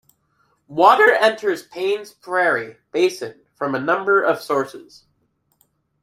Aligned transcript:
Water 0.67 1.11
enters 1.13 1.67
Paynes 1.67 2.11
Prairie 2.11 2.77
Basin 2.91 3.39
from 3.53 3.75
a 3.75 3.79
number 3.79 4.23
of 4.23 4.41
sources. 4.41 5.05